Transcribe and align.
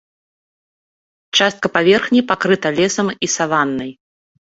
Частка 1.37 1.65
паверхні 1.77 2.25
пакрыта 2.35 2.67
лесам 2.83 3.07
і 3.25 3.35
саваннай. 3.39 3.91